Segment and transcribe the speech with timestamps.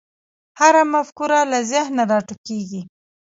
[0.59, 2.81] هره مفکوره له ذهنه راټوکېږي.